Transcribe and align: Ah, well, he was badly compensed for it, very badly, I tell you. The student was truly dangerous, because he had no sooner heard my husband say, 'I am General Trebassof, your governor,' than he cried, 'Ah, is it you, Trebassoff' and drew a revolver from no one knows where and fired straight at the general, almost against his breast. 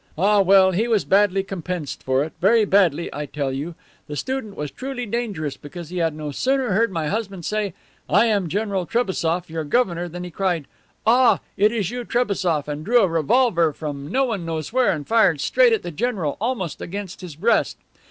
Ah, 0.17 0.39
well, 0.41 0.71
he 0.71 0.87
was 0.87 1.05
badly 1.05 1.43
compensed 1.43 2.01
for 2.01 2.23
it, 2.23 2.33
very 2.41 2.65
badly, 2.65 3.07
I 3.13 3.27
tell 3.27 3.53
you. 3.53 3.75
The 4.07 4.15
student 4.15 4.55
was 4.55 4.71
truly 4.71 5.05
dangerous, 5.05 5.57
because 5.57 5.89
he 5.89 5.99
had 5.99 6.15
no 6.15 6.31
sooner 6.31 6.71
heard 6.71 6.91
my 6.91 7.05
husband 7.05 7.45
say, 7.45 7.75
'I 8.09 8.25
am 8.25 8.47
General 8.49 8.87
Trebassof, 8.87 9.47
your 9.47 9.63
governor,' 9.63 10.09
than 10.09 10.23
he 10.23 10.31
cried, 10.31 10.65
'Ah, 11.05 11.39
is 11.55 11.71
it 11.71 11.91
you, 11.93 12.03
Trebassoff' 12.03 12.67
and 12.67 12.83
drew 12.83 13.01
a 13.01 13.07
revolver 13.07 13.71
from 13.73 14.11
no 14.11 14.25
one 14.25 14.43
knows 14.43 14.73
where 14.73 14.91
and 14.91 15.07
fired 15.07 15.39
straight 15.39 15.71
at 15.71 15.83
the 15.83 15.91
general, 15.91 16.35
almost 16.41 16.81
against 16.81 17.21
his 17.21 17.35
breast. 17.35 17.77